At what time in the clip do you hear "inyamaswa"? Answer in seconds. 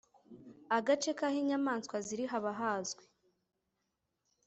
1.43-1.95